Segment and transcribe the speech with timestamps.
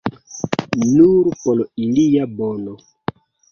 [0.85, 2.77] Nur por ilia bono.